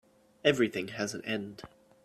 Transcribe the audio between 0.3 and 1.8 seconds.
Everything has an end.